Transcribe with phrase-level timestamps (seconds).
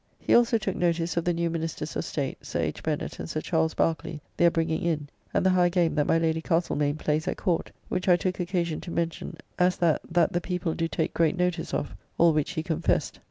[0.17, 2.81] He also took notice of the new Ministers of State, Sir H.
[2.81, 6.41] Bennet and Sir Charles Barkeley, their bringing in, and the high game that my Lady
[6.41, 10.73] Castlemaine plays at Court (which I took occasion to mention as that that the people
[10.73, 13.19] do take great notice of), all which he confessed.